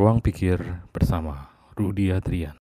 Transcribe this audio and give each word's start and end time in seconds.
Ruang 0.00 0.24
Pikir 0.24 0.64
bersama 0.96 1.52
Rudi 1.76 2.08
Adrian. 2.08 2.56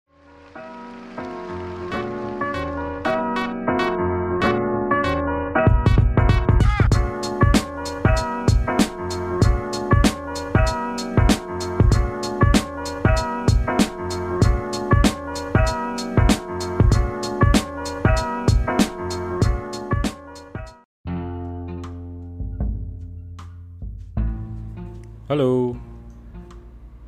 Halo, 25.27 25.75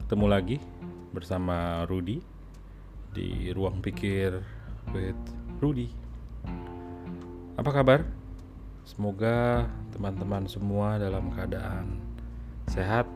ketemu 0.07 0.31
lagi 0.31 0.57
bersama 1.11 1.83
Rudi 1.83 2.23
di 3.11 3.51
Ruang 3.51 3.83
Pikir 3.83 4.39
with 4.95 5.19
Rudi. 5.59 5.91
Apa 7.59 7.75
kabar? 7.75 8.07
Semoga 8.87 9.67
teman-teman 9.91 10.47
semua 10.47 11.03
dalam 11.03 11.35
keadaan 11.35 11.99
sehat, 12.71 13.11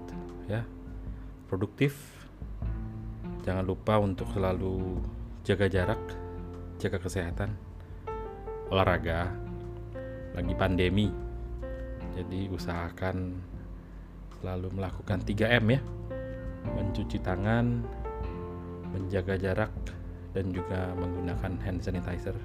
ya, 0.50 0.66
produktif. 1.46 1.94
Jangan 3.46 3.62
lupa 3.62 3.94
untuk 4.02 4.26
selalu 4.34 4.98
jaga 5.46 5.70
jarak, 5.70 6.02
jaga 6.82 6.98
kesehatan, 6.98 7.54
olahraga. 8.66 9.30
Lagi 10.34 10.58
pandemi, 10.58 11.06
jadi 12.18 12.50
usahakan 12.50 13.38
selalu 14.42 14.74
melakukan 14.74 15.22
3M 15.22 15.66
ya 15.70 15.82
mencuci 16.64 17.18
tangan 17.22 17.84
menjaga 18.90 19.38
jarak 19.38 19.72
dan 20.34 20.50
juga 20.54 20.90
menggunakan 20.98 21.58
hand 21.62 21.80
sanitizer. 21.82 22.36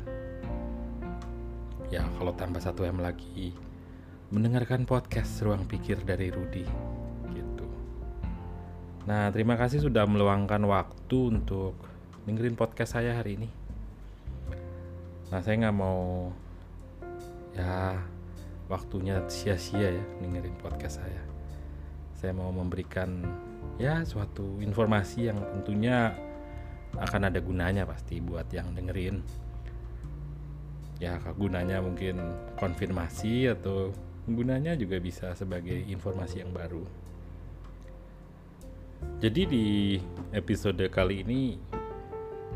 Ya 1.93 2.01
kalau 2.17 2.33
tambah 2.33 2.61
1M 2.61 2.97
lagi 3.01 3.53
mendengarkan 4.33 4.89
podcast 4.89 5.37
ruang 5.45 5.69
pikir 5.69 6.01
dari 6.01 6.33
Rudi 6.33 6.65
gitu. 7.33 7.67
Nah 9.05 9.29
terima 9.29 9.53
kasih 9.53 9.85
sudah 9.85 10.09
meluangkan 10.09 10.65
waktu 10.65 11.17
untuk 11.29 11.77
dengerin 12.25 12.57
podcast 12.57 12.97
saya 12.97 13.13
hari 13.13 13.37
ini. 13.37 13.49
Nah 15.29 15.39
saya 15.45 15.61
nggak 15.61 15.77
mau 15.77 16.33
ya 17.53 18.01
waktunya 18.65 19.21
sia-sia 19.29 19.93
ya 19.93 20.05
dengerin 20.25 20.57
podcast 20.57 21.05
saya. 21.05 21.21
Saya 22.17 22.33
mau 22.33 22.49
memberikan 22.49 23.21
ya 23.75 24.01
suatu 24.07 24.59
informasi 24.63 25.27
yang 25.29 25.39
tentunya 25.51 26.15
akan 26.95 27.27
ada 27.27 27.39
gunanya 27.43 27.83
pasti 27.83 28.23
buat 28.23 28.47
yang 28.51 28.71
dengerin. 28.71 29.19
Ya 31.03 31.19
gunanya 31.35 31.83
mungkin 31.83 32.23
konfirmasi 32.55 33.51
atau 33.51 33.91
gunanya 34.25 34.79
juga 34.79 34.95
bisa 34.97 35.35
sebagai 35.35 35.75
informasi 35.91 36.39
yang 36.41 36.55
baru. 36.55 36.87
Jadi 39.19 39.41
di 39.45 39.65
episode 40.31 40.81
kali 40.87 41.21
ini 41.27 41.59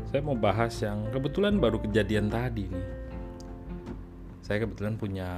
saya 0.08 0.24
mau 0.24 0.34
bahas 0.34 0.72
yang 0.80 1.06
kebetulan 1.12 1.60
baru 1.60 1.78
kejadian 1.84 2.32
tadi 2.32 2.66
nih. 2.66 2.86
Saya 4.40 4.64
kebetulan 4.66 4.96
punya 4.96 5.28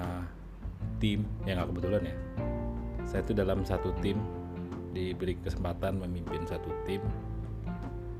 tim 1.02 1.26
yang 1.44 1.60
gak 1.60 1.74
kebetulan 1.74 2.02
ya. 2.06 2.16
Saya 3.04 3.20
itu 3.26 3.34
dalam 3.34 3.66
satu 3.66 3.90
tim 4.00 4.16
diberi 4.92 5.40
kesempatan 5.40 5.98
memimpin 6.04 6.44
satu 6.44 6.68
tim. 6.84 7.00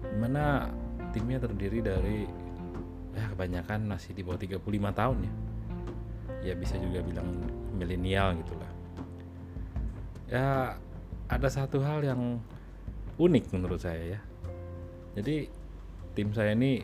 Di 0.03 0.17
mana 0.17 0.69
timnya 1.12 1.39
terdiri 1.39 1.84
dari 1.84 2.25
ya 3.12 3.28
kebanyakan 3.37 3.92
masih 3.92 4.17
di 4.17 4.25
bawah 4.25 4.41
35 4.41 4.65
tahun 4.97 5.19
ya. 5.23 5.33
Ya 6.43 6.55
bisa 6.59 6.75
juga 6.81 7.05
bilang 7.05 7.28
milenial 7.77 8.34
gitulah. 8.41 8.72
Ya 10.32 10.75
ada 11.28 11.49
satu 11.53 11.84
hal 11.84 12.03
yang 12.03 12.41
unik 13.21 13.53
menurut 13.53 13.78
saya 13.84 14.16
ya. 14.16 14.21
Jadi 15.21 15.47
tim 16.16 16.32
saya 16.32 16.56
ini 16.56 16.81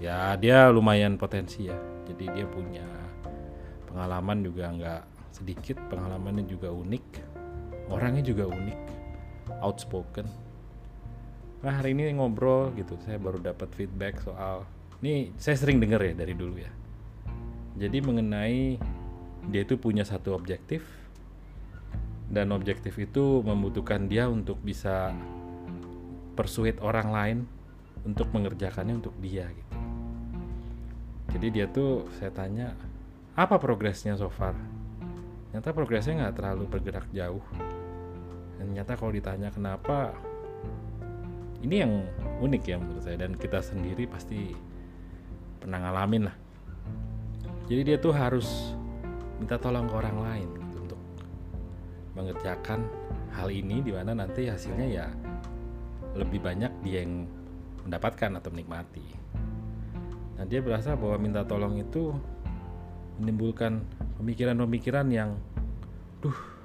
ya 0.00 0.34
dia 0.40 0.72
lumayan 0.72 1.20
potensi 1.20 1.68
ya. 1.68 1.76
Jadi 2.08 2.32
dia 2.32 2.48
punya 2.48 2.88
pengalaman 3.92 4.40
juga 4.40 4.72
nggak 4.72 5.02
sedikit 5.32 5.78
pengalamannya 5.92 6.44
juga 6.50 6.72
unik 6.72 7.06
orangnya 7.88 8.22
juga 8.26 8.50
unik 8.50 8.80
outspoken. 9.62 10.26
Nah 11.62 11.74
hari 11.74 11.94
ini 11.94 12.14
ngobrol 12.14 12.70
gitu 12.78 12.94
saya 13.02 13.18
baru 13.18 13.42
dapat 13.42 13.70
feedback 13.74 14.22
soal 14.22 14.62
ini 15.02 15.30
saya 15.38 15.54
sering 15.54 15.78
dengar 15.78 16.02
ya 16.02 16.14
dari 16.14 16.34
dulu 16.34 16.58
ya. 16.58 16.70
Jadi 17.78 17.98
mengenai 18.02 18.78
dia 19.48 19.62
itu 19.62 19.78
punya 19.78 20.02
satu 20.02 20.34
objektif 20.34 20.82
dan 22.28 22.50
objektif 22.52 22.98
itu 22.98 23.40
membutuhkan 23.40 24.10
dia 24.10 24.26
untuk 24.26 24.58
bisa 24.60 25.14
persuade 26.34 26.78
orang 26.82 27.08
lain 27.08 27.38
untuk 28.06 28.30
mengerjakannya 28.34 28.98
untuk 28.98 29.14
dia 29.18 29.48
gitu. 29.50 29.76
Jadi 31.28 31.46
dia 31.52 31.66
tuh 31.68 32.08
saya 32.18 32.32
tanya 32.32 32.74
apa 33.38 33.60
progresnya 33.60 34.18
so 34.18 34.26
far? 34.30 34.56
Ternyata 35.50 35.70
progresnya 35.72 36.26
nggak 36.26 36.36
terlalu 36.36 36.64
bergerak 36.66 37.06
jauh 37.14 37.42
dan 38.58 38.74
ternyata 38.74 38.98
kalau 38.98 39.14
ditanya 39.14 39.48
kenapa 39.54 40.10
ini 41.62 41.82
yang 41.82 42.06
unik 42.38 42.62
ya 42.66 42.76
menurut 42.78 43.02
saya. 43.02 43.18
Dan 43.18 43.34
kita 43.34 43.62
sendiri 43.62 44.06
pasti 44.06 44.54
pernah 45.58 45.82
ngalamin 45.82 46.22
lah. 46.30 46.36
Jadi 47.66 47.80
dia 47.84 47.96
tuh 47.98 48.14
harus 48.14 48.74
minta 49.38 49.58
tolong 49.58 49.86
ke 49.86 49.94
orang 49.94 50.18
lain 50.18 50.48
gitu 50.56 50.76
untuk 50.82 51.00
mengerjakan 52.18 52.82
hal 53.34 53.48
ini 53.52 53.78
di 53.84 53.92
mana 53.94 54.16
nanti 54.16 54.50
hasilnya 54.50 54.86
ya 54.88 55.06
lebih 56.18 56.42
banyak 56.42 56.72
dia 56.82 57.06
yang 57.06 57.28
mendapatkan 57.86 58.30
atau 58.40 58.50
menikmati. 58.50 59.06
Nah 60.38 60.44
dia 60.48 60.64
berasa 60.64 60.98
bahwa 60.98 61.18
minta 61.20 61.44
tolong 61.46 61.78
itu 61.78 62.14
menimbulkan 63.18 63.82
pemikiran-pemikiran 64.18 65.06
yang 65.10 65.38
duh 66.22 66.57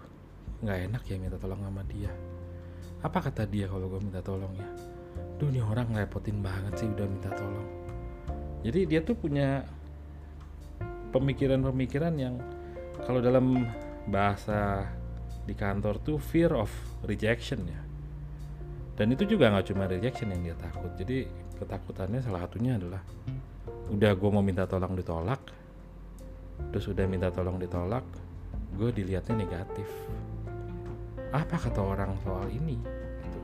nggak 0.64 0.80
enak 0.90 1.04
ya 1.06 1.16
minta 1.20 1.38
tolong 1.38 1.60
sama 1.60 1.84
dia. 1.86 2.12
Apa 3.04 3.20
kata 3.20 3.44
dia 3.44 3.68
kalau 3.68 3.92
gue 3.92 4.00
minta 4.00 4.24
tolong 4.24 4.56
ya? 4.56 4.70
Duh 5.36 5.52
nih 5.52 5.62
orang 5.62 5.92
ngerepotin 5.92 6.40
banget 6.40 6.74
sih 6.80 6.88
udah 6.88 7.08
minta 7.08 7.30
tolong. 7.36 7.70
Jadi 8.64 8.80
dia 8.88 9.04
tuh 9.04 9.20
punya 9.20 9.68
pemikiran-pemikiran 11.12 12.14
yang 12.16 12.40
kalau 13.04 13.20
dalam 13.20 13.68
bahasa 14.08 14.88
di 15.44 15.52
kantor 15.52 16.00
tuh 16.00 16.16
fear 16.16 16.56
of 16.56 16.72
rejection 17.04 17.68
ya. 17.68 17.82
Dan 18.96 19.12
itu 19.12 19.28
juga 19.28 19.52
nggak 19.52 19.68
cuma 19.76 19.84
rejection 19.92 20.32
yang 20.32 20.42
dia 20.48 20.56
takut. 20.56 20.96
Jadi 20.96 21.28
ketakutannya 21.60 22.24
salah 22.24 22.48
satunya 22.48 22.80
adalah 22.80 23.04
udah 23.92 24.12
gue 24.16 24.30
mau 24.32 24.44
minta 24.44 24.64
tolong 24.64 24.96
ditolak 24.96 25.40
terus 26.72 26.86
udah 26.90 27.06
minta 27.06 27.30
tolong 27.30 27.60
ditolak 27.60 28.06
gue 28.74 28.90
dilihatnya 28.90 29.46
negatif 29.46 29.88
apa 31.34 31.56
kata 31.58 31.82
orang 31.82 32.14
soal 32.22 32.46
ini? 32.54 32.78
Gitu. 32.78 33.40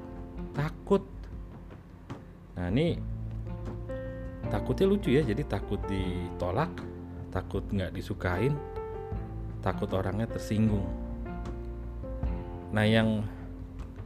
takut. 0.53 1.03
Nah 2.53 2.69
ini 2.69 3.01
takutnya 4.53 4.85
lucu 4.85 5.09
ya. 5.09 5.25
Jadi 5.25 5.41
takut 5.49 5.81
ditolak 5.89 6.69
takut 7.29 7.61
nggak 7.69 7.93
disukain 7.93 8.53
takut 9.65 9.89
orangnya 9.91 10.29
tersinggung. 10.29 10.85
Nah 12.69 12.85
yang 12.85 13.25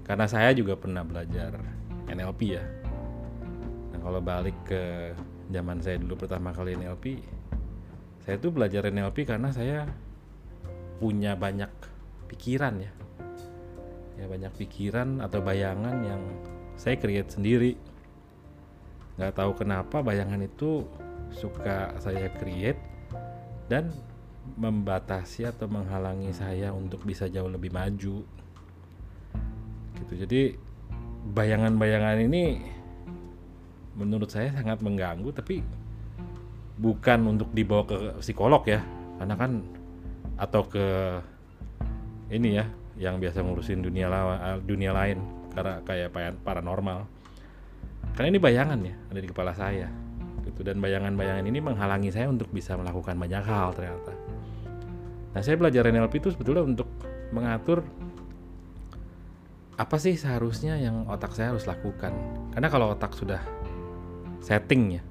karena 0.07 0.25
saya 0.27 0.55
juga 0.55 0.79
pernah 0.79 1.03
belajar 1.03 1.59
NLP 2.07 2.41
ya. 2.55 2.63
Nah 3.93 3.99
kalau 3.99 4.19
balik 4.23 4.55
ke 4.63 5.13
zaman 5.51 5.83
saya 5.83 5.99
dulu 5.99 6.23
pertama 6.23 6.55
kali 6.55 6.79
NLP 6.79 7.19
saya 8.23 8.39
tuh 8.39 8.55
belajar 8.55 8.87
NLP 8.87 9.27
karena 9.27 9.51
saya 9.51 9.83
punya 10.97 11.35
banyak 11.35 11.67
pikiran 12.31 12.79
ya 12.79 12.91
ya 14.17 14.25
banyak 14.29 14.53
pikiran 14.57 15.21
atau 15.21 15.41
bayangan 15.41 15.95
yang 16.05 16.21
saya 16.77 16.97
create 16.97 17.29
sendiri. 17.33 17.73
Nggak 19.17 19.33
tahu 19.37 19.51
kenapa 19.65 20.01
bayangan 20.01 20.41
itu 20.41 20.85
suka 21.33 21.93
saya 21.97 22.29
create 22.37 22.77
dan 23.69 23.89
membatasi 24.59 25.47
atau 25.47 25.65
menghalangi 25.71 26.29
saya 26.35 26.75
untuk 26.75 27.01
bisa 27.05 27.29
jauh 27.29 27.49
lebih 27.49 27.73
maju. 27.73 28.21
Gitu. 29.97 30.13
Jadi 30.13 30.41
bayangan-bayangan 31.33 32.19
ini 32.27 32.59
menurut 33.93 34.27
saya 34.29 34.49
sangat 34.51 34.81
mengganggu 34.81 35.29
tapi 35.31 35.61
bukan 36.77 37.37
untuk 37.37 37.49
dibawa 37.53 37.85
ke 37.85 37.97
psikolog 38.19 38.65
ya. 38.65 38.81
Karena 39.21 39.35
kan 39.37 39.63
atau 40.35 40.65
ke 40.65 40.85
ini 42.33 42.57
ya 42.57 42.65
yang 42.97 43.17
biasa 43.17 43.41
ngurusin 43.41 43.81
dunia 43.81 44.05
lawa, 44.05 44.61
dunia 44.61 44.93
lain 44.93 45.17
karena 45.53 45.81
kayak 45.85 46.13
paranormal. 46.45 47.09
Karena 48.13 48.27
ini 48.29 48.39
bayangan 48.41 48.79
ya 48.85 48.95
ada 49.09 49.19
di 49.21 49.29
kepala 49.29 49.53
saya 49.57 49.89
gitu. 50.45 50.61
Dan 50.61 50.77
bayangan-bayangan 50.77 51.45
ini 51.49 51.59
menghalangi 51.63 52.13
saya 52.13 52.29
untuk 52.29 52.53
bisa 52.53 52.77
melakukan 52.77 53.17
banyak 53.17 53.41
hal 53.41 53.73
ternyata. 53.73 54.13
Nah 55.33 55.41
saya 55.41 55.57
belajar 55.57 55.89
NLP 55.89 56.21
itu 56.21 56.29
sebetulnya 56.29 56.61
untuk 56.61 56.89
mengatur 57.33 57.81
apa 59.73 59.97
sih 59.97 60.13
seharusnya 60.13 60.77
yang 60.77 61.09
otak 61.09 61.33
saya 61.33 61.57
harus 61.57 61.65
lakukan. 61.65 62.13
Karena 62.53 62.69
kalau 62.69 62.93
otak 62.93 63.17
sudah 63.17 63.41
settingnya 64.45 65.01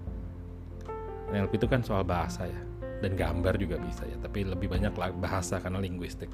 NLP 1.34 1.58
itu 1.58 1.66
kan 1.66 1.82
soal 1.82 2.06
bahasa 2.06 2.46
ya. 2.46 2.62
Dan 3.02 3.18
gambar 3.18 3.58
juga 3.58 3.82
bisa 3.82 4.06
ya 4.06 4.14
tapi 4.22 4.46
lebih 4.46 4.70
banyak 4.70 4.94
bahasa 5.18 5.58
karena 5.58 5.82
linguistik 5.82 6.30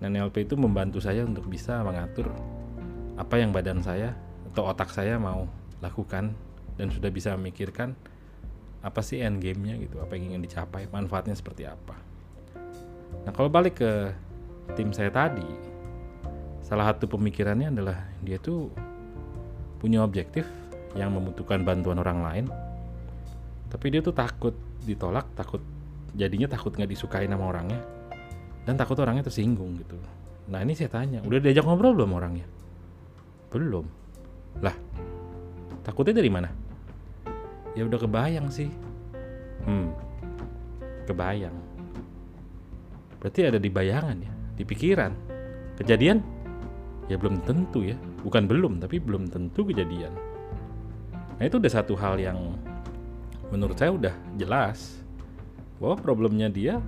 dan 0.00 0.16
NLP 0.16 0.48
itu 0.48 0.56
membantu 0.56 0.98
saya 0.98 1.22
untuk 1.22 1.46
bisa 1.46 1.84
mengatur 1.84 2.32
apa 3.20 3.36
yang 3.36 3.52
badan 3.52 3.84
saya 3.84 4.16
atau 4.50 4.66
otak 4.66 4.88
saya 4.90 5.20
mau 5.20 5.44
lakukan 5.84 6.32
dan 6.80 6.88
sudah 6.88 7.12
bisa 7.12 7.36
memikirkan 7.36 7.92
apa 8.80 9.04
sih 9.04 9.20
end 9.20 9.44
game-nya 9.44 9.76
gitu 9.76 10.00
apa 10.00 10.16
yang 10.16 10.32
ingin 10.32 10.42
dicapai 10.48 10.88
manfaatnya 10.88 11.36
seperti 11.36 11.68
apa. 11.68 11.92
Nah 13.28 13.32
kalau 13.36 13.52
balik 13.52 13.84
ke 13.84 13.92
tim 14.72 14.96
saya 14.96 15.12
tadi 15.12 15.44
salah 16.64 16.88
satu 16.88 17.04
pemikirannya 17.12 17.68
adalah 17.68 18.00
dia 18.24 18.40
tuh 18.40 18.72
punya 19.76 20.00
objektif 20.00 20.48
yang 20.96 21.12
membutuhkan 21.12 21.60
bantuan 21.60 22.00
orang 22.00 22.24
lain 22.24 22.46
tapi 23.70 23.92
dia 23.92 24.00
tuh 24.02 24.16
takut 24.16 24.56
ditolak 24.88 25.28
takut 25.36 25.62
jadinya 26.16 26.50
takut 26.50 26.74
nggak 26.74 26.90
disukai 26.90 27.28
sama 27.28 27.46
orangnya 27.46 27.78
dan 28.64 28.74
takut 28.76 28.96
orangnya 29.00 29.26
tersinggung 29.26 29.80
gitu. 29.80 29.96
Nah 30.50 30.60
ini 30.64 30.74
saya 30.74 30.90
tanya 30.90 31.22
udah 31.22 31.38
diajak 31.40 31.64
ngobrol 31.64 31.96
belum 31.96 32.16
orangnya? 32.16 32.46
Belum. 33.50 33.86
Lah 34.60 34.76
takutnya 35.86 36.20
dari 36.20 36.30
mana? 36.32 36.50
Ya 37.72 37.86
udah 37.86 37.98
kebayang 37.98 38.50
sih. 38.50 38.68
Hmm 39.64 40.10
kebayang. 41.10 41.56
Berarti 43.18 43.40
ada 43.50 43.58
di 43.58 43.66
bayangan 43.66 44.16
ya 44.22 44.32
di 44.54 44.62
pikiran. 44.62 45.12
Kejadian? 45.82 46.22
Ya 47.10 47.18
belum 47.18 47.42
tentu 47.42 47.82
ya. 47.82 47.98
Bukan 48.22 48.46
belum 48.46 48.78
tapi 48.78 49.02
belum 49.02 49.26
tentu 49.26 49.66
kejadian. 49.66 50.14
Nah 51.10 51.44
itu 51.44 51.58
udah 51.58 51.72
satu 51.72 51.98
hal 51.98 52.22
yang 52.22 52.38
menurut 53.50 53.74
saya 53.74 53.90
udah 53.90 54.14
jelas 54.38 55.02
bahwa 55.82 55.98
problemnya 55.98 56.46
dia 56.46 56.78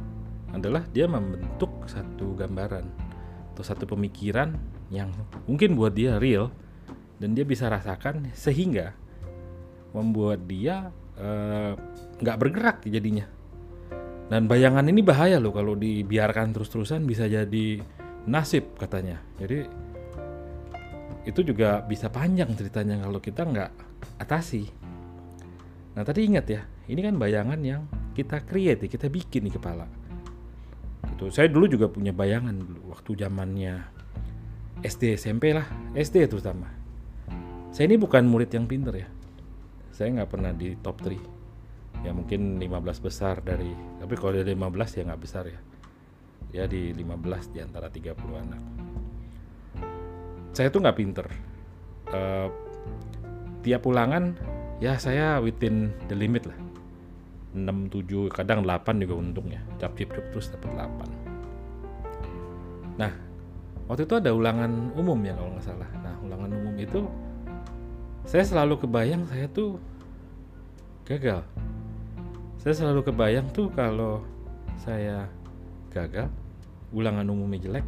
adalah 0.53 0.85
dia 0.93 1.09
membentuk 1.09 1.89
satu 1.89 2.37
gambaran 2.37 2.85
atau 3.53 3.65
satu 3.65 3.85
pemikiran 3.89 4.57
yang 4.93 5.13
mungkin 5.49 5.77
buat 5.77 5.97
dia 5.97 6.21
real 6.21 6.53
dan 7.17 7.33
dia 7.33 7.45
bisa 7.45 7.69
rasakan 7.69 8.29
sehingga 8.37 8.93
membuat 9.93 10.45
dia 10.49 10.93
eh, 11.17 11.73
nggak 12.21 12.37
uh, 12.37 12.41
bergerak 12.41 12.79
jadinya. 12.89 13.29
Dan 14.33 14.49
bayangan 14.49 14.89
ini 14.89 15.05
bahaya 15.05 15.37
loh 15.37 15.53
kalau 15.53 15.77
dibiarkan 15.77 16.57
terus-terusan 16.57 17.05
bisa 17.05 17.29
jadi 17.29 17.85
nasib 18.25 18.73
katanya. 18.81 19.21
Jadi 19.37 19.69
itu 21.29 21.41
juga 21.45 21.85
bisa 21.85 22.09
panjang 22.09 22.49
ceritanya 22.57 23.05
kalau 23.05 23.21
kita 23.21 23.45
nggak 23.45 23.71
atasi. 24.25 24.65
Nah 25.93 26.03
tadi 26.03 26.21
ingat 26.25 26.47
ya 26.49 26.65
ini 26.89 27.01
kan 27.05 27.21
bayangan 27.21 27.61
yang 27.61 27.85
kita 28.17 28.41
create 28.45 28.89
kita 28.89 29.13
bikin 29.13 29.49
di 29.49 29.53
kepala 29.53 30.02
gitu. 31.23 31.31
Saya 31.31 31.47
dulu 31.47 31.71
juga 31.71 31.87
punya 31.87 32.11
bayangan 32.11 32.59
dulu 32.59 32.91
waktu 32.91 33.23
zamannya 33.23 33.75
SD 34.83 35.15
SMP 35.15 35.55
lah 35.55 35.67
SD 35.95 36.27
terutama 36.27 36.67
saya 37.71 37.89
ini 37.89 37.97
bukan 37.97 38.29
murid 38.29 38.53
yang 38.53 38.69
pinter 38.69 38.93
ya. 38.93 39.09
Saya 39.95 40.13
nggak 40.13 40.29
pernah 40.29 40.53
di 40.53 40.77
top 40.77 41.01
3 41.01 42.03
ya 42.03 42.11
mungkin 42.11 42.59
15 42.59 42.99
besar 42.99 43.39
dari 43.41 43.71
tapi 44.03 44.13
kalau 44.19 44.35
dari 44.35 44.53
15 44.53 44.99
ya 44.99 45.03
nggak 45.09 45.23
besar 45.23 45.45
ya. 45.49 45.61
Ya 46.53 46.65
di 46.69 46.93
15 46.93 47.55
di 47.55 47.59
antara 47.65 47.89
30 47.89 48.13
anak. 48.45 48.63
Saya 50.53 50.69
tuh 50.69 50.85
nggak 50.85 50.99
pinter. 51.01 51.27
Uh, 52.13 52.53
tiap 53.65 53.89
ulangan 53.89 54.37
ya 54.83 55.01
saya 55.01 55.41
within 55.41 55.97
the 56.11 56.17
limit 56.19 56.45
lah 56.45 56.59
6, 57.53 57.93
7, 57.93 58.33
kadang 58.33 58.65
8 58.65 59.03
juga 59.05 59.15
untungnya. 59.21 59.61
Cap 59.77 59.93
cip 59.97 60.09
terus 60.13 60.49
dapat 60.53 60.73
8 60.77 61.33
nah 62.93 63.13
waktu 63.89 64.05
itu 64.05 64.15
ada 64.21 64.31
ulangan 64.37 64.93
umum 64.97 65.17
ya 65.25 65.33
kalau 65.37 65.51
nggak 65.57 65.65
salah. 65.65 65.89
Nah 66.01 66.15
ulangan 66.21 66.51
umum 66.53 66.75
itu 66.77 67.01
saya 68.29 68.45
selalu 68.47 68.79
kebayang 68.85 69.25
saya 69.27 69.49
tuh 69.49 69.81
gagal. 71.09 71.43
Saya 72.63 72.75
selalu 72.79 73.01
kebayang 73.11 73.51
tuh 73.51 73.73
kalau 73.75 74.23
saya 74.79 75.27
gagal 75.91 76.31
ulangan 76.93 77.27
umumnya 77.27 77.65
jelek 77.65 77.87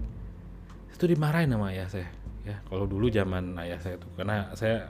itu 0.90 1.05
dimarahin 1.11 1.52
sama 1.52 1.70
ayah 1.70 1.87
saya 1.87 2.08
ya. 2.43 2.56
Kalau 2.66 2.88
dulu 2.88 3.12
zaman 3.12 3.55
ayah 3.61 3.78
saya 3.78 4.00
tuh 4.00 4.11
karena 4.19 4.50
saya 4.56 4.88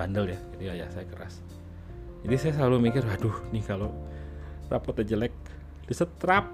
bandel 0.00 0.32
ya 0.32 0.40
jadi 0.56 0.64
ayah 0.80 0.88
saya 0.88 1.04
keras 1.04 1.44
jadi 2.24 2.36
saya 2.36 2.52
selalu 2.60 2.90
mikir 2.90 3.02
waduh 3.04 3.36
nih 3.52 3.64
kalau 3.64 3.90
rapotnya 4.68 5.16
jelek 5.16 5.34
disetrap. 5.88 6.46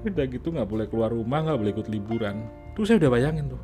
Udah 0.00 0.24
gitu 0.24 0.48
nggak 0.48 0.64
boleh 0.64 0.86
keluar 0.88 1.12
rumah 1.12 1.44
nggak 1.44 1.58
boleh 1.60 1.72
ikut 1.76 1.88
liburan. 1.92 2.48
Tuh 2.72 2.88
saya 2.88 2.96
udah 2.96 3.10
bayangin 3.12 3.52
tuh. 3.52 3.62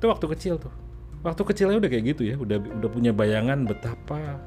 Itu 0.00 0.08
waktu 0.08 0.26
kecil 0.32 0.54
tuh. 0.56 0.72
Waktu 1.20 1.42
kecilnya 1.44 1.76
udah 1.76 1.90
kayak 1.90 2.04
gitu 2.16 2.22
ya 2.24 2.36
udah 2.40 2.56
udah 2.56 2.90
punya 2.92 3.12
bayangan 3.12 3.66
betapa 3.66 4.40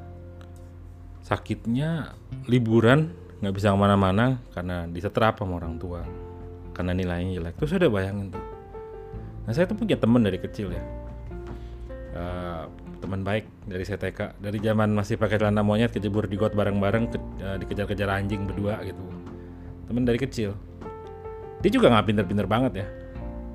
sakitnya 1.22 2.18
liburan 2.50 3.14
nggak 3.44 3.54
bisa 3.54 3.70
ke 3.70 3.78
mana-mana 3.78 4.42
karena 4.56 4.90
disetrap 4.90 5.38
sama 5.38 5.62
orang 5.62 5.78
tua 5.78 6.02
karena 6.74 6.98
nilainya 6.98 7.38
jelek. 7.38 7.56
Terus 7.62 7.70
saya 7.70 7.80
udah 7.86 7.94
bayangin 7.94 8.28
tuh. 8.34 8.46
Nah 9.46 9.52
saya 9.54 9.66
tuh 9.70 9.78
punya 9.78 10.00
temen 10.02 10.22
dari 10.26 10.40
kecil 10.42 10.74
ya. 10.74 10.84
Uh, 12.10 12.66
teman 13.00 13.24
baik 13.24 13.48
dari 13.64 13.84
saya 13.88 13.98
TK 13.98 14.44
dari 14.44 14.60
zaman 14.60 14.92
masih 14.92 15.16
pakai 15.16 15.40
celana 15.40 15.64
monyet 15.64 15.96
kejebur 15.96 16.28
di 16.28 16.36
got 16.36 16.52
bareng-bareng 16.52 17.04
ke, 17.10 17.18
uh, 17.42 17.56
dikejar-kejar 17.58 18.12
anjing 18.12 18.44
berdua 18.44 18.84
gitu. 18.84 19.00
Teman 19.88 20.04
dari 20.04 20.20
kecil. 20.20 20.54
Dia 21.64 21.72
juga 21.72 21.92
nggak 21.92 22.06
pinter-pinter 22.06 22.46
banget 22.46 22.84
ya. 22.84 22.88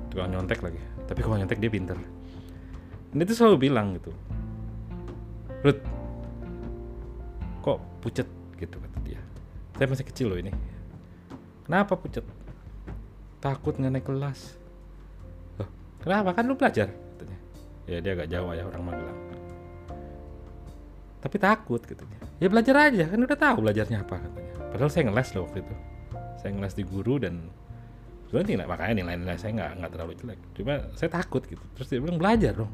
Tukang 0.09 0.33
nyontek 0.33 0.59
lagi. 0.61 0.81
Tapi 1.05 1.19
kalau 1.21 1.37
nyontek 1.37 1.61
dia 1.61 1.71
pinter. 1.71 1.97
Dan 3.13 3.17
itu 3.21 3.33
selalu 3.37 3.69
bilang 3.69 3.95
gitu. 3.95 4.11
Ruth 5.61 5.81
kok 7.61 7.79
pucet 8.01 8.27
gitu 8.57 8.77
kata 8.81 8.97
dia. 9.05 9.21
Saya 9.77 9.87
masih 9.89 10.05
kecil 10.05 10.27
loh 10.33 10.37
ini. 10.41 10.51
Kenapa 11.65 11.97
pucet? 11.97 12.25
Takut 13.41 13.77
nggak 13.77 13.93
naik 13.93 14.05
kelas. 14.05 14.57
Loh 15.61 15.69
kenapa? 16.01 16.33
Kan 16.33 16.49
lu 16.49 16.57
belajar 16.57 16.89
katanya. 16.89 17.37
Ya 17.85 17.97
dia 18.01 18.11
agak 18.17 18.29
jauh 18.29 18.49
ya 18.53 18.65
orang 18.65 18.83
Magelang 18.85 19.24
tapi 21.25 21.41
takut 21.41 21.81
katanya. 21.81 22.21
Ya 22.37 22.47
belajar 22.53 22.93
aja 22.93 23.09
kan 23.09 23.17
udah 23.17 23.39
tahu 23.39 23.65
belajarnya 23.65 24.05
apa 24.05 24.21
katanya. 24.21 24.53
Padahal 24.69 24.91
saya 24.93 25.03
ngeles 25.09 25.29
loh 25.33 25.41
waktu 25.49 25.59
itu. 25.65 25.75
Saya 26.37 26.51
ngeles 26.53 26.75
di 26.77 26.83
guru 26.85 27.17
dan 27.17 27.49
sebenarnya 28.29 28.49
nilai 28.53 28.67
makanya 28.69 28.93
nilai-nilai 29.01 29.37
saya 29.41 29.51
nggak 29.57 29.71
nggak 29.81 29.91
terlalu 29.97 30.13
jelek. 30.21 30.39
Cuma 30.53 30.73
saya 30.93 31.09
takut 31.09 31.41
gitu. 31.49 31.65
Terus 31.73 31.87
dia 31.89 31.97
bilang 31.97 32.21
belajar 32.21 32.53
dong. 32.53 32.69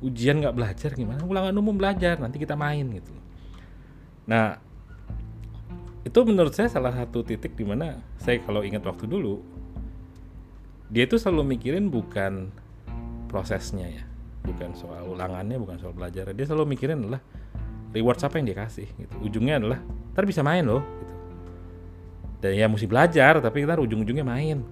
Ujian 0.00 0.40
nggak 0.40 0.56
belajar 0.56 0.90
gimana? 0.96 1.20
Ulangan 1.28 1.52
umum 1.52 1.76
belajar 1.76 2.16
nanti 2.16 2.40
kita 2.40 2.56
main 2.56 2.88
gitu 2.96 3.12
nah 4.26 4.58
itu 6.02 6.18
menurut 6.26 6.54
saya 6.54 6.70
salah 6.70 6.94
satu 6.94 7.22
titik 7.22 7.54
di 7.54 7.62
mana 7.66 8.02
saya 8.18 8.42
kalau 8.42 8.62
ingat 8.62 8.82
waktu 8.82 9.06
dulu 9.06 9.42
dia 10.90 11.06
itu 11.06 11.18
selalu 11.18 11.58
mikirin 11.58 11.90
bukan 11.90 12.50
prosesnya 13.26 13.90
ya. 13.90 14.04
Bukan 14.46 14.78
soal 14.78 15.02
ulangannya 15.02 15.58
bukan 15.58 15.82
soal 15.82 15.90
belajar 15.90 16.30
dia 16.30 16.46
selalu 16.46 16.78
mikirin 16.78 17.02
adalah 17.02 17.18
reward 17.94 18.18
apa 18.22 18.34
yang 18.40 18.46
dia 18.48 18.56
kasih 18.58 18.88
gitu. 18.96 19.14
Ujungnya 19.22 19.60
adalah 19.60 19.78
ntar 20.14 20.24
bisa 20.24 20.40
main 20.40 20.64
loh 20.64 20.82
gitu. 20.82 21.14
Dan 22.42 22.52
ya 22.56 22.66
mesti 22.66 22.86
belajar 22.88 23.38
tapi 23.42 23.66
ntar 23.66 23.78
ujung-ujungnya 23.82 24.26
main. 24.26 24.64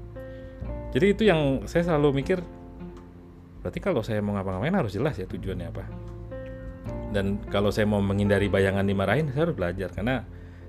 Jadi 0.94 1.06
itu 1.11 1.23
yang 1.26 1.66
saya 1.66 1.90
selalu 1.90 2.23
mikir 2.23 2.38
berarti 3.64 3.80
kalau 3.80 4.04
saya 4.04 4.21
mau 4.21 4.37
ngapa-ngapain 4.37 4.76
harus 4.76 4.94
jelas 4.94 5.18
ya 5.18 5.26
tujuannya 5.26 5.66
apa. 5.71 5.85
Dan 7.14 7.38
kalau 7.50 7.71
saya 7.71 7.87
mau 7.87 8.02
menghindari 8.02 8.50
bayangan 8.50 8.87
dimarahin 8.87 9.30
saya 9.30 9.50
harus 9.50 9.56
belajar. 9.56 9.90
Karena 9.90 10.23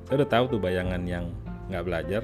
saya 0.05 0.21
udah 0.21 0.29
tahu 0.29 0.57
tuh 0.57 0.59
bayangan 0.61 1.01
yang 1.05 1.33
nggak 1.65 1.83
belajar 1.85 2.21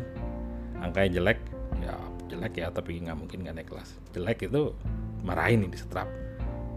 angkanya 0.82 1.10
jelek 1.18 1.40
ya 1.82 1.98
jelek 2.30 2.54
ya 2.62 2.70
tapi 2.70 3.02
nggak 3.02 3.18
mungkin 3.18 3.42
nggak 3.46 3.56
naik 3.58 3.70
kelas. 3.70 3.90
Jelek 4.14 4.50
itu 4.50 4.74
marahin 5.22 5.66
nih 5.66 5.72
disetrap. 5.74 6.08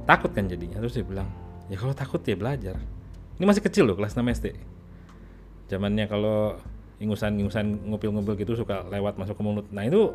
Takut 0.05 0.33
kan 0.33 0.45
jadinya. 0.51 0.81
Terus 0.85 1.01
dia 1.01 1.07
bilang 1.07 1.29
ya 1.73 1.77
kalau 1.81 1.95
takut 1.97 2.21
ya 2.25 2.37
belajar 2.37 2.77
ini 3.39 3.45
masih 3.45 3.63
kecil 3.63 3.85
loh 3.89 3.97
kelas 3.99 4.15
6 4.15 4.23
SD 4.23 4.47
zamannya 5.69 6.07
kalau 6.07 6.61
ingusan-ingusan 7.03 7.91
ngupil-ngupil 7.91 8.39
gitu 8.39 8.53
suka 8.55 8.87
lewat 8.89 9.19
masuk 9.19 9.35
ke 9.35 9.43
mulut. 9.43 9.67
Nah 9.75 9.85
itu 9.87 10.15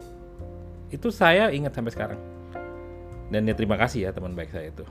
itu 0.90 1.12
saya 1.12 1.52
ingat 1.52 1.76
sampai 1.76 1.92
sekarang. 1.92 2.20
Dan 3.30 3.46
ya 3.46 3.54
terima 3.54 3.78
kasih 3.78 4.10
ya 4.10 4.12
teman 4.16 4.34
baik 4.34 4.50
saya 4.50 4.74
itu. 4.74 4.86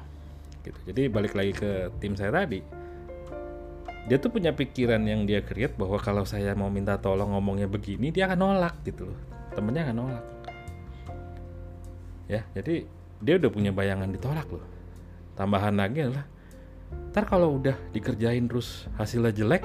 Gitu. 0.62 0.78
Jadi 0.92 1.02
balik 1.10 1.34
lagi 1.34 1.52
ke 1.56 1.90
tim 1.98 2.14
saya 2.14 2.30
tadi. 2.30 2.62
Dia 4.08 4.16
tuh 4.16 4.32
punya 4.32 4.54
pikiran 4.56 5.04
yang 5.04 5.28
dia 5.28 5.44
create 5.44 5.76
bahwa 5.76 6.00
kalau 6.00 6.24
saya 6.24 6.56
mau 6.56 6.72
minta 6.72 6.96
tolong 6.96 7.34
ngomongnya 7.34 7.68
begini 7.68 8.08
dia 8.08 8.30
akan 8.30 8.38
nolak 8.38 8.74
gitu 8.86 9.10
loh. 9.10 9.18
Temennya 9.52 9.90
akan 9.90 9.96
nolak. 9.96 10.24
Ya 12.28 12.44
jadi 12.54 12.84
dia 13.18 13.34
udah 13.40 13.50
punya 13.50 13.72
bayangan 13.74 14.12
ditolak 14.12 14.46
loh. 14.48 14.64
Tambahan 15.34 15.74
lagi 15.74 16.06
adalah 16.06 16.24
ntar 17.10 17.24
kalau 17.26 17.58
udah 17.58 17.74
dikerjain 17.90 18.46
terus 18.46 18.86
hasilnya 19.00 19.32
jelek 19.32 19.62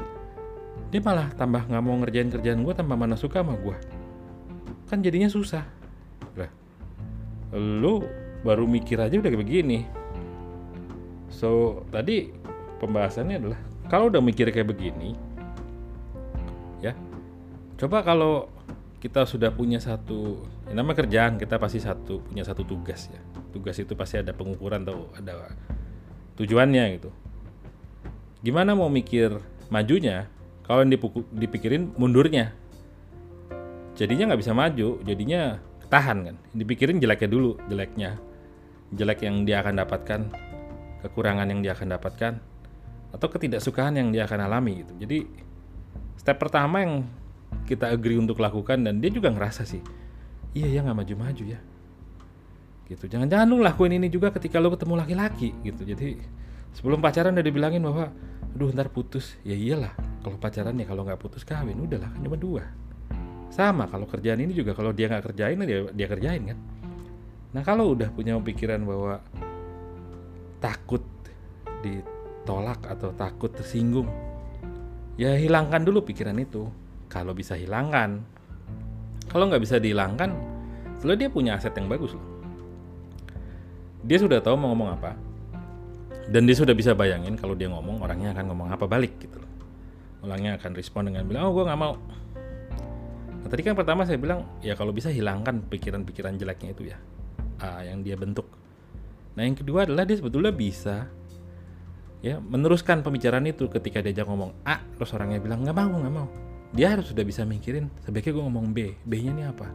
dia 0.89 1.01
malah 1.01 1.29
tambah 1.33 1.65
nggak 1.65 1.83
mau 1.83 1.97
ngerjain 2.01 2.29
kerjaan 2.29 2.61
gue 2.61 2.73
tambah 2.73 2.97
mana 2.97 3.17
suka 3.17 3.41
sama 3.41 3.57
gue 3.57 3.77
kan 4.93 5.01
jadinya 5.01 5.25
susah. 5.25 5.65
Lah 6.37 6.51
lu 7.49 8.05
baru 8.45 8.69
mikir 8.69 9.01
aja 9.01 9.17
udah 9.17 9.29
kayak 9.33 9.41
begini. 9.41 9.89
So 11.33 11.81
tadi 11.89 12.29
pembahasannya 12.77 13.41
adalah 13.41 13.59
kalau 13.89 14.13
udah 14.13 14.21
mikir 14.21 14.53
kayak 14.53 14.69
begini 14.69 15.17
ya 16.77 16.93
coba 17.79 18.05
kalau 18.05 18.51
kita 19.01 19.25
sudah 19.25 19.49
punya 19.51 19.81
satu 19.81 20.45
nama 20.71 20.93
kerjaan 20.95 21.35
kita 21.41 21.57
pasti 21.57 21.81
satu 21.81 22.21
punya 22.21 22.45
satu 22.45 22.61
tugas 22.61 23.09
ya. 23.09 23.17
Tugas 23.49 23.81
itu 23.81 23.97
pasti 23.97 24.21
ada 24.21 24.29
pengukuran 24.29 24.85
atau 24.85 25.09
ada 25.17 25.49
tujuannya 26.39 26.83
gitu 26.99 27.09
gimana 28.43 28.75
mau 28.75 28.91
mikir 28.91 29.39
majunya 29.71 30.27
kalau 30.63 30.83
yang 30.83 30.91
dipikirin 31.31 31.91
mundurnya 31.95 32.51
jadinya 33.93 34.33
nggak 34.33 34.41
bisa 34.41 34.53
maju 34.55 34.99
jadinya 35.05 35.61
tahan 35.87 36.17
kan 36.31 36.35
dipikirin 36.51 36.97
jeleknya 36.97 37.29
dulu 37.29 37.51
jeleknya 37.69 38.17
jelek 38.93 39.25
yang 39.25 39.43
dia 39.43 39.59
akan 39.65 39.81
dapatkan, 39.83 40.21
kekurangan 41.01 41.49
yang 41.49 41.59
dia 41.65 41.73
akan 41.73 41.97
dapatkan, 41.97 42.33
atau 43.13 43.27
ketidaksukaan 43.29 43.97
yang 43.97 44.13
dia 44.13 44.29
akan 44.29 44.45
alami 44.45 44.85
gitu. 44.85 44.93
Jadi 45.01 45.17
step 46.17 46.37
pertama 46.37 46.85
yang 46.85 46.93
kita 47.65 47.89
agree 47.89 48.17
untuk 48.17 48.41
lakukan 48.41 48.81
dan 48.85 49.01
dia 49.01 49.09
juga 49.09 49.33
ngerasa 49.33 49.65
sih, 49.65 49.81
iya 50.53 50.69
ya 50.69 50.79
nggak 50.85 50.97
maju-maju 51.03 51.43
ya. 51.57 51.59
Gitu. 52.87 53.07
Jangan-jangan 53.07 53.47
lu 53.47 53.63
lakuin 53.63 53.95
ini 53.95 54.11
juga 54.11 54.29
ketika 54.33 54.59
lu 54.59 54.71
ketemu 54.73 54.99
laki-laki 54.99 55.55
gitu. 55.63 55.87
Jadi 55.87 56.19
sebelum 56.75 56.99
pacaran 56.99 57.33
udah 57.33 57.45
dibilangin 57.45 57.81
bahwa, 57.83 58.11
aduh 58.53 58.69
ntar 58.75 58.91
putus. 58.91 59.39
Ya 59.47 59.55
iyalah, 59.55 59.95
kalau 60.21 60.37
pacaran 60.39 60.75
ya 60.75 60.85
kalau 60.87 61.07
nggak 61.07 61.19
putus 61.19 61.47
kawin 61.47 61.79
udahlah 61.79 62.11
kan 62.11 62.19
cuma 62.21 62.37
dua. 62.37 62.63
Sama 63.53 63.85
kalau 63.85 64.09
kerjaan 64.09 64.41
ini 64.41 64.51
juga 64.51 64.73
kalau 64.73 64.89
dia 64.89 65.05
nggak 65.05 65.29
kerjain 65.29 65.61
dia 65.61 65.85
dia 65.93 66.07
kerjain 66.09 66.41
kan 66.41 66.57
Nah 67.53 67.61
kalau 67.61 67.93
udah 67.93 68.09
punya 68.09 68.33
pikiran 68.41 68.81
bahwa 68.81 69.21
takut 70.57 71.05
ditolak 71.85 72.81
atau 72.89 73.13
takut 73.13 73.53
tersinggung, 73.53 74.09
ya 75.21 75.37
hilangkan 75.37 75.85
dulu 75.85 76.01
pikiran 76.01 76.33
itu. 76.41 76.65
Kalau 77.13 77.37
bisa 77.37 77.53
hilangkan, 77.53 78.25
kalau 79.29 79.45
nggak 79.53 79.61
bisa 79.61 79.77
dihilangkan, 79.77 80.33
setelah 80.97 81.13
dia 81.13 81.29
punya 81.29 81.53
aset 81.53 81.77
yang 81.77 81.85
bagus 81.85 82.17
loh. 82.17 82.25
Dia 84.03 84.17
sudah 84.19 84.43
tahu 84.43 84.59
mau 84.59 84.75
ngomong 84.75 84.99
apa, 84.99 85.15
dan 86.27 86.43
dia 86.43 86.55
sudah 86.55 86.75
bisa 86.75 86.91
bayangin 86.91 87.39
kalau 87.39 87.55
dia 87.55 87.71
ngomong 87.71 88.03
orangnya 88.03 88.35
akan 88.35 88.51
ngomong 88.51 88.69
apa 88.75 88.85
balik 88.87 89.15
gitu 89.19 89.39
loh. 89.39 89.51
Orangnya 90.23 90.59
akan 90.59 90.71
respon 90.75 91.07
dengan 91.07 91.23
bilang, 91.27 91.47
oh 91.47 91.51
gue 91.55 91.63
nggak 91.63 91.79
mau. 91.79 91.95
Nah, 93.43 93.47
tadi 93.47 93.61
kan 93.63 93.75
pertama 93.75 94.03
saya 94.03 94.19
bilang, 94.19 94.43
ya 94.59 94.75
kalau 94.75 94.91
bisa 94.91 95.11
hilangkan 95.11 95.63
pikiran-pikiran 95.67 96.35
jeleknya 96.35 96.69
itu 96.75 96.83
ya 96.91 96.97
A 97.63 97.87
yang 97.87 98.03
dia 98.03 98.19
bentuk. 98.19 98.47
Nah 99.33 99.43
yang 99.47 99.57
kedua 99.57 99.87
adalah 99.87 100.05
dia 100.05 100.19
sebetulnya 100.19 100.53
bisa 100.53 101.09
ya 102.23 102.39
meneruskan 102.39 103.03
pembicaraan 103.03 103.43
itu 103.51 103.67
ketika 103.67 103.99
diajak 103.99 104.23
ngomong 104.23 104.55
A 104.63 104.79
terus 104.95 105.11
orangnya 105.11 105.43
bilang 105.43 105.59
nggak 105.67 105.75
mau 105.75 105.91
nggak 105.91 106.15
mau 106.15 106.27
dia 106.71 106.95
harus 106.95 107.11
sudah 107.11 107.27
bisa 107.27 107.43
mikirin 107.43 107.91
sebaiknya 108.07 108.31
gue 108.39 108.43
ngomong 108.47 108.65
B 108.71 108.95
B 109.03 109.11
nya 109.27 109.35
ini 109.35 109.43
apa 109.43 109.67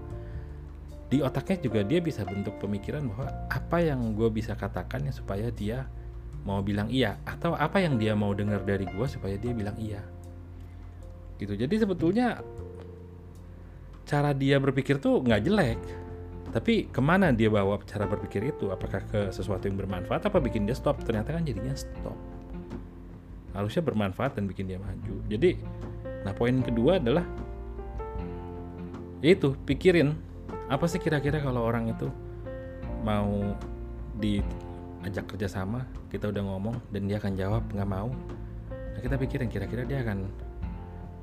di 1.08 1.24
otaknya 1.24 1.56
juga 1.64 1.80
dia 1.84 2.04
bisa 2.04 2.20
bentuk 2.28 2.60
pemikiran 2.60 3.08
bahwa 3.08 3.32
apa 3.48 3.78
yang 3.80 4.12
gue 4.12 4.28
bisa 4.28 4.52
katakan 4.52 5.08
ya 5.08 5.12
supaya 5.12 5.48
dia 5.48 5.88
mau 6.44 6.60
bilang 6.60 6.92
iya 6.92 7.16
atau 7.24 7.56
apa 7.56 7.80
yang 7.80 7.96
dia 7.96 8.12
mau 8.12 8.36
dengar 8.36 8.60
dari 8.64 8.84
gue 8.84 9.06
supaya 9.08 9.40
dia 9.40 9.52
bilang 9.56 9.76
iya. 9.80 10.04
Gitu. 11.40 11.54
Jadi 11.54 11.74
sebetulnya 11.80 12.44
cara 14.04 14.36
dia 14.36 14.60
berpikir 14.60 15.00
tuh 15.00 15.24
nggak 15.24 15.42
jelek 15.44 15.80
tapi 16.48 16.88
ke 16.88 17.00
mana 17.04 17.28
dia 17.28 17.52
bawa 17.52 17.76
cara 17.84 18.08
berpikir 18.08 18.40
itu? 18.40 18.72
Apakah 18.72 19.04
ke 19.04 19.20
sesuatu 19.28 19.68
yang 19.68 19.76
bermanfaat 19.76 20.32
apa 20.32 20.40
bikin 20.40 20.64
dia 20.64 20.72
stop? 20.72 20.96
Ternyata 21.04 21.36
kan 21.36 21.44
jadinya 21.44 21.76
stop. 21.76 22.16
Harusnya 23.52 23.84
bermanfaat 23.84 24.40
dan 24.40 24.48
bikin 24.48 24.68
dia 24.68 24.80
maju. 24.80 25.14
Jadi 25.28 25.60
nah 26.24 26.32
poin 26.34 26.56
kedua 26.64 26.98
adalah 26.98 27.22
itu 29.22 29.54
pikirin 29.66 30.14
apa 30.68 30.84
sih 30.84 31.00
kira-kira 31.00 31.40
kalau 31.40 31.64
orang 31.64 31.88
itu 31.88 32.12
mau 33.00 33.56
diajak 34.20 35.24
kerjasama 35.32 35.88
kita 36.12 36.28
udah 36.28 36.44
ngomong 36.44 36.76
dan 36.92 37.08
dia 37.08 37.16
akan 37.16 37.32
jawab 37.36 37.62
nggak 37.72 37.88
mau. 37.88 38.12
Nah 38.68 39.00
kita 39.00 39.16
pikirin 39.16 39.48
kira-kira 39.48 39.88
dia 39.88 40.04
akan 40.04 40.28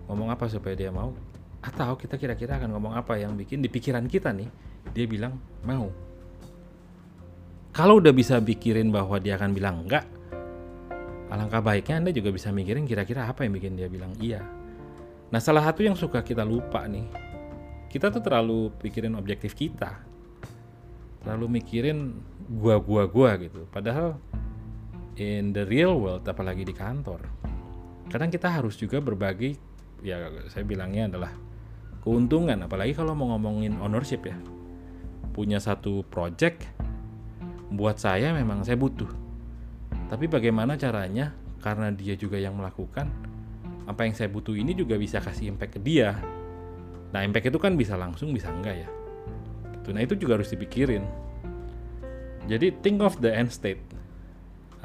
ngomong 0.10 0.34
apa 0.34 0.50
supaya 0.50 0.74
dia 0.74 0.90
mau 0.90 1.14
atau 1.62 1.98
kita 1.98 2.18
kira-kira 2.18 2.62
akan 2.62 2.74
ngomong 2.78 2.94
apa 2.94 3.18
yang 3.18 3.34
bikin 3.34 3.62
di 3.62 3.70
pikiran 3.70 4.06
kita 4.10 4.34
nih 4.34 4.50
dia 4.94 5.06
bilang 5.06 5.38
mau. 5.62 5.90
Kalau 7.76 8.00
udah 8.00 8.16
bisa 8.16 8.40
pikirin 8.40 8.90
bahwa 8.90 9.20
dia 9.20 9.38
akan 9.38 9.52
bilang 9.54 9.86
enggak 9.86 10.06
alangkah 11.30 11.60
baiknya 11.60 12.02
anda 12.02 12.12
juga 12.14 12.30
bisa 12.32 12.54
mikirin 12.54 12.86
kira-kira 12.86 13.26
apa 13.26 13.44
yang 13.46 13.54
bikin 13.58 13.78
dia 13.78 13.90
bilang 13.90 14.14
iya. 14.22 14.42
Nah 15.30 15.42
salah 15.42 15.66
satu 15.66 15.82
yang 15.86 15.98
suka 15.98 16.22
kita 16.22 16.46
lupa 16.46 16.86
nih 16.86 17.35
kita 17.96 18.12
tuh 18.12 18.20
terlalu 18.20 18.76
pikirin 18.84 19.16
objektif 19.16 19.56
kita. 19.56 20.04
Terlalu 21.24 21.64
mikirin 21.64 22.20
gua 22.60 22.76
gua 22.84 23.08
gua 23.08 23.40
gitu. 23.40 23.64
Padahal 23.72 24.20
in 25.16 25.56
the 25.56 25.64
real 25.64 25.96
world 25.96 26.28
apalagi 26.28 26.68
di 26.68 26.76
kantor 26.76 27.24
kadang 28.12 28.28
kita 28.28 28.52
harus 28.52 28.76
juga 28.76 29.00
berbagi 29.00 29.56
ya 30.04 30.28
saya 30.52 30.68
bilangnya 30.68 31.16
adalah 31.16 31.32
keuntungan. 32.04 32.60
Apalagi 32.68 32.92
kalau 32.92 33.16
mau 33.16 33.32
ngomongin 33.32 33.80
ownership 33.80 34.28
ya. 34.28 34.36
Punya 35.32 35.64
satu 35.64 36.04
project 36.04 36.68
buat 37.72 37.96
saya 37.96 38.36
memang 38.36 38.68
saya 38.68 38.76
butuh. 38.76 39.10
Tapi 40.12 40.28
bagaimana 40.28 40.76
caranya? 40.76 41.32
Karena 41.64 41.90
dia 41.96 42.14
juga 42.14 42.38
yang 42.38 42.60
melakukan 42.60 43.10
apa 43.88 44.04
yang 44.04 44.14
saya 44.14 44.30
butuh 44.30 44.54
ini 44.54 44.76
juga 44.76 45.00
bisa 45.00 45.18
kasih 45.24 45.56
impact 45.56 45.78
ke 45.78 45.80
dia 45.82 46.18
nah 47.14 47.22
impact 47.22 47.52
itu 47.52 47.60
kan 47.62 47.76
bisa 47.76 48.00
langsung 48.00 48.32
bisa 48.32 48.50
enggak 48.50 48.86
ya? 48.86 48.90
Gitu. 49.80 49.90
nah 49.94 50.02
itu 50.02 50.18
juga 50.18 50.42
harus 50.42 50.50
dipikirin. 50.50 51.06
Jadi 52.46 52.74
think 52.82 53.02
of 53.02 53.18
the 53.22 53.30
end 53.30 53.50
state 53.50 53.82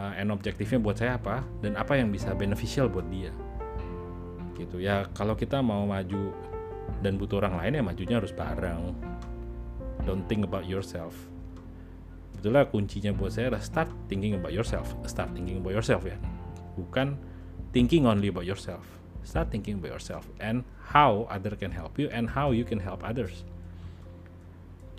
uh, 0.01 0.13
end 0.17 0.33
objektifnya 0.33 0.81
buat 0.81 0.97
saya 0.97 1.21
apa 1.21 1.45
dan 1.61 1.77
apa 1.77 1.97
yang 1.97 2.13
bisa 2.13 2.33
beneficial 2.37 2.89
buat 2.89 3.09
dia. 3.09 3.33
Gitu. 4.57 4.81
Ya 4.81 5.09
kalau 5.17 5.37
kita 5.37 5.61
mau 5.65 5.85
maju 5.89 6.33
dan 7.01 7.17
butuh 7.17 7.41
orang 7.41 7.61
lain 7.61 7.81
ya 7.81 7.83
majunya 7.85 8.17
harus 8.21 8.33
bareng. 8.33 8.93
Don't 10.05 10.25
think 10.29 10.45
about 10.45 10.65
yourself. 10.65 11.17
Betulnya 12.37 12.69
kuncinya 12.69 13.13
buat 13.13 13.37
saya 13.37 13.53
adalah 13.53 13.65
start 13.65 13.89
thinking 14.09 14.37
about 14.37 14.53
yourself. 14.53 14.93
Start 15.05 15.33
thinking 15.37 15.61
about 15.61 15.77
yourself 15.77 16.05
ya. 16.09 16.17
Bukan 16.77 17.17
thinking 17.73 18.09
only 18.09 18.33
about 18.33 18.49
yourself 18.49 19.00
start 19.27 19.49
thinking 19.53 19.79
about 19.79 19.95
yourself 19.95 20.27
and 20.41 20.65
how 20.93 21.29
other 21.31 21.55
can 21.55 21.71
help 21.71 21.97
you 21.97 22.07
and 22.11 22.33
how 22.33 22.51
you 22.51 22.65
can 22.67 22.81
help 22.81 23.01
others 23.05 23.45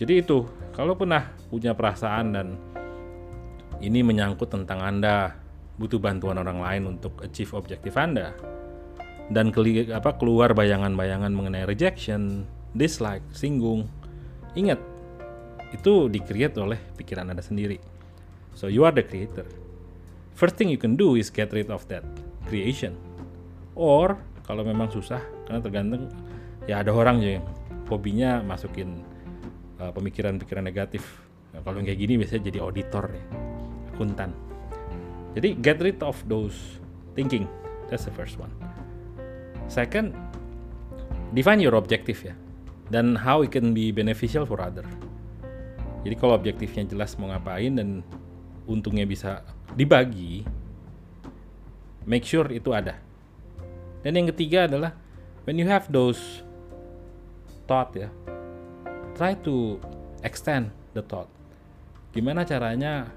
jadi 0.02 0.26
itu 0.26 0.46
kalau 0.74 0.98
pernah 0.98 1.30
punya 1.50 1.78
perasaan 1.78 2.26
dan 2.34 2.48
ini 3.82 4.06
menyangkut 4.06 4.50
tentang 4.50 4.82
anda 4.82 5.38
butuh 5.78 5.98
bantuan 5.98 6.38
orang 6.38 6.62
lain 6.62 6.84
untuk 6.98 7.22
achieve 7.26 7.54
objektif 7.58 7.98
anda 7.98 8.34
dan 9.32 9.50
keli, 9.56 9.88
apa 9.88 10.20
keluar 10.20 10.52
bayangan-bayangan 10.52 11.32
mengenai 11.32 11.64
rejection, 11.64 12.44
dislike, 12.76 13.24
singgung. 13.32 13.88
Ingat, 14.60 14.78
itu 15.72 16.12
di-create 16.12 16.60
oleh 16.60 16.80
pikiran 17.00 17.32
Anda 17.32 17.40
sendiri. 17.40 17.80
So 18.52 18.68
you 18.68 18.84
are 18.84 18.92
the 18.92 19.08
creator. 19.08 19.48
First 20.36 20.60
thing 20.60 20.68
you 20.68 20.80
can 20.80 21.00
do 21.00 21.16
is 21.16 21.32
get 21.32 21.56
rid 21.56 21.72
of 21.72 21.88
that 21.88 22.04
creation. 22.52 23.00
Or 23.76 24.20
kalau 24.44 24.68
memang 24.68 24.92
susah 24.92 25.22
karena 25.48 25.64
tergantung 25.64 26.12
ya 26.68 26.84
ada 26.84 26.92
orang 26.92 27.24
yang 27.24 27.44
hobinya 27.88 28.40
masukin 28.40 29.04
uh, 29.80 29.92
pemikiran-pemikiran 29.92 30.64
negatif. 30.64 31.04
Nah, 31.52 31.60
kalau 31.64 31.84
kayak 31.84 32.00
gini 32.00 32.16
biasanya 32.16 32.48
jadi 32.48 32.60
auditor 32.64 33.12
ya, 33.12 33.26
akuntan. 33.92 34.32
Jadi 35.36 35.60
get 35.60 35.80
rid 35.84 36.00
of 36.00 36.16
those 36.28 36.80
thinking. 37.16 37.48
That's 37.92 38.08
the 38.08 38.16
first 38.16 38.40
one. 38.40 38.52
Second, 39.68 40.16
define 41.36 41.60
your 41.60 41.76
objective 41.76 42.20
ya 42.24 42.36
dan 42.92 43.16
how 43.20 43.44
it 43.44 43.52
can 43.52 43.76
be 43.76 43.92
beneficial 43.92 44.44
for 44.48 44.60
other. 44.60 44.84
Jadi 46.04 46.16
kalau 46.20 46.36
objektifnya 46.36 46.88
jelas 46.88 47.16
mau 47.20 47.32
ngapain 47.32 47.76
dan 47.76 48.04
untungnya 48.68 49.04
bisa 49.08 49.44
dibagi, 49.76 50.44
make 52.08 52.24
sure 52.28 52.48
itu 52.52 52.72
ada. 52.72 53.11
Dan 54.02 54.18
yang 54.18 54.28
ketiga 54.34 54.66
adalah 54.66 54.98
when 55.46 55.58
you 55.58 55.66
have 55.70 55.90
those 55.90 56.42
thought 57.70 57.94
ya, 57.94 58.10
try 59.14 59.38
to 59.46 59.78
extend 60.26 60.74
the 60.98 61.06
thought. 61.06 61.30
Gimana 62.12 62.44
caranya 62.44 63.10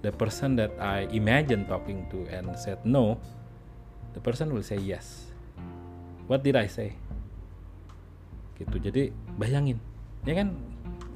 the 0.00 0.10
person 0.10 0.56
that 0.56 0.72
I 0.80 1.06
imagine 1.12 1.68
talking 1.68 2.08
to 2.10 2.24
and 2.32 2.52
said 2.56 2.82
no, 2.82 3.20
the 4.16 4.20
person 4.20 4.50
will 4.50 4.64
say 4.64 4.80
yes. 4.80 5.28
What 6.26 6.42
did 6.42 6.56
I 6.56 6.66
say? 6.66 6.96
Gitu. 8.56 8.76
Jadi 8.80 9.12
bayangin, 9.36 9.80
ya 10.24 10.36
kan 10.36 10.52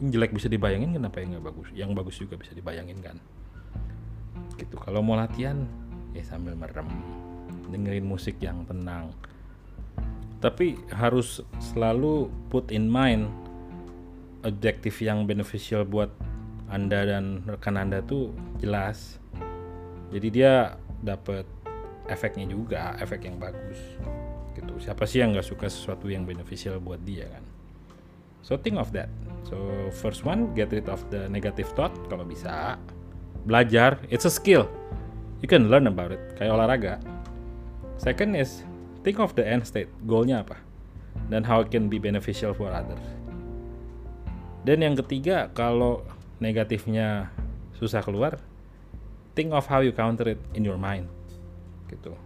yang 0.02 0.10
jelek 0.10 0.34
bisa 0.34 0.50
dibayangin 0.50 0.90
kenapa 0.96 1.22
yang 1.22 1.38
nggak 1.38 1.44
bagus 1.48 1.68
yang 1.72 1.90
bagus 1.94 2.16
juga 2.18 2.34
bisa 2.34 2.50
dibayangin 2.50 2.98
kan 2.98 3.16
gitu 4.58 4.74
kalau 4.82 5.02
mau 5.02 5.14
latihan 5.14 5.66
ya 6.12 6.22
sambil 6.26 6.58
merem 6.58 6.86
dengerin 7.70 8.04
musik 8.04 8.36
yang 8.40 8.64
tenang 8.68 9.12
tapi 10.40 10.76
harus 10.92 11.40
selalu 11.72 12.28
put 12.52 12.68
in 12.68 12.88
mind 12.88 13.32
objektif 14.44 15.00
yang 15.00 15.24
beneficial 15.24 15.84
buat 15.88 16.12
anda 16.68 17.08
dan 17.08 17.44
rekan 17.48 17.80
anda 17.80 18.04
tuh 18.04 18.32
jelas 18.60 19.16
jadi 20.12 20.28
dia 20.28 20.52
dapat 21.00 21.48
efeknya 22.12 22.48
juga 22.48 22.96
efek 23.00 23.24
yang 23.24 23.40
bagus 23.40 23.80
gitu 24.52 24.76
siapa 24.78 25.08
sih 25.08 25.24
yang 25.24 25.32
nggak 25.32 25.48
suka 25.48 25.66
sesuatu 25.66 26.12
yang 26.12 26.28
beneficial 26.28 26.76
buat 26.80 27.00
dia 27.00 27.28
kan 27.28 27.44
So 28.44 28.60
think 28.60 28.76
of 28.76 28.92
that. 28.92 29.08
So 29.48 29.88
first 30.04 30.28
one, 30.28 30.52
get 30.52 30.68
rid 30.68 30.84
of 30.92 31.00
the 31.08 31.32
negative 31.32 31.72
thought 31.72 31.96
kalau 32.12 32.28
bisa. 32.28 32.76
Belajar, 33.48 33.96
it's 34.12 34.28
a 34.28 34.32
skill. 34.32 34.68
You 35.40 35.48
can 35.48 35.72
learn 35.72 35.88
about 35.88 36.12
it, 36.12 36.20
kayak 36.36 36.52
olahraga. 36.52 37.00
Second 37.98 38.34
is 38.34 38.66
think 39.06 39.18
of 39.22 39.32
the 39.38 39.44
end 39.44 39.64
state, 39.64 39.90
goalnya 40.04 40.42
apa, 40.42 40.58
dan 41.30 41.46
how 41.46 41.62
it 41.62 41.70
can 41.70 41.86
be 41.86 41.98
beneficial 41.98 42.52
for 42.52 42.68
others. 42.72 43.02
Dan 44.64 44.80
yang 44.80 44.96
ketiga, 44.96 45.52
kalau 45.52 46.04
negatifnya 46.40 47.28
susah 47.76 48.00
keluar, 48.00 48.40
think 49.36 49.52
of 49.52 49.68
how 49.68 49.84
you 49.84 49.92
counter 49.92 50.36
it 50.36 50.40
in 50.56 50.64
your 50.64 50.80
mind. 50.80 51.06
Gitu. 51.92 52.16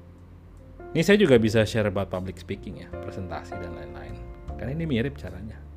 Ini 0.94 1.02
saya 1.04 1.18
juga 1.20 1.36
bisa 1.36 1.66
share 1.66 1.90
about 1.90 2.08
public 2.08 2.38
speaking 2.40 2.86
ya, 2.86 2.88
presentasi 3.02 3.58
dan 3.58 3.74
lain-lain. 3.74 4.14
Karena 4.56 4.72
ini 4.72 4.86
mirip 4.88 5.18
caranya 5.20 5.68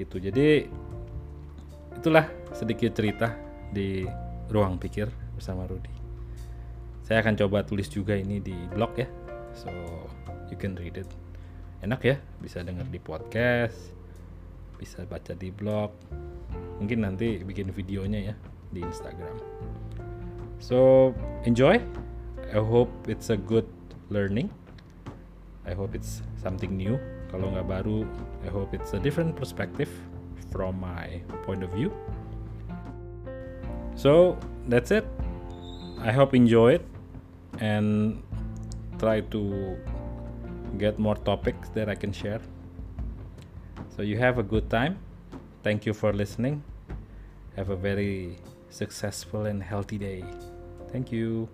gitu 0.00 0.16
jadi 0.16 0.64
itulah 1.92 2.24
sedikit 2.56 2.96
cerita 2.96 3.36
di 3.68 4.08
ruang 4.48 4.80
pikir 4.80 5.12
bersama 5.36 5.68
Rudy 5.68 5.99
saya 7.10 7.26
akan 7.26 7.34
coba 7.34 7.66
tulis 7.66 7.90
juga 7.90 8.14
ini 8.14 8.38
di 8.38 8.54
blog 8.70 8.94
ya. 8.94 9.10
So 9.50 9.66
you 10.46 10.54
can 10.54 10.78
read 10.78 10.94
it. 10.94 11.10
Enak 11.82 12.06
ya 12.06 12.22
bisa 12.38 12.62
denger 12.62 12.86
di 12.86 13.02
podcast 13.02 13.98
bisa 14.78 15.02
baca 15.10 15.34
di 15.34 15.50
blog. 15.50 15.90
Mungkin 16.78 17.02
nanti 17.02 17.42
bikin 17.42 17.74
videonya 17.74 18.30
ya 18.30 18.34
di 18.70 18.86
Instagram. 18.86 19.42
So 20.62 21.10
enjoy. 21.42 21.82
I 22.54 22.62
hope 22.62 22.94
it's 23.10 23.34
a 23.34 23.38
good 23.38 23.66
learning. 24.06 24.46
I 25.66 25.74
hope 25.74 25.98
it's 25.98 26.22
something 26.38 26.78
new. 26.78 26.94
Kalau 27.34 27.50
nggak 27.50 27.66
baru 27.66 28.06
I 28.46 28.54
hope 28.54 28.70
it's 28.70 28.94
a 28.94 29.02
different 29.02 29.34
perspective 29.34 29.90
from 30.54 30.78
my 30.78 31.18
point 31.42 31.66
of 31.66 31.74
view. 31.74 31.90
So 33.98 34.38
that's 34.70 34.94
it. 34.94 35.10
I 35.98 36.14
hope 36.14 36.38
enjoy 36.38 36.78
it 36.78 36.99
and 37.60 38.22
try 38.98 39.20
to 39.20 39.76
get 40.78 40.98
more 40.98 41.16
topics 41.16 41.68
that 41.70 41.88
I 41.88 41.94
can 41.94 42.12
share. 42.12 42.40
So 43.96 44.02
you 44.02 44.18
have 44.18 44.38
a 44.38 44.42
good 44.42 44.70
time. 44.70 44.98
Thank 45.62 45.84
you 45.84 45.92
for 45.92 46.12
listening. 46.12 46.62
Have 47.56 47.70
a 47.70 47.76
very 47.76 48.38
successful 48.70 49.46
and 49.46 49.62
healthy 49.62 49.98
day. 49.98 50.24
Thank 50.90 51.12
you 51.12 51.48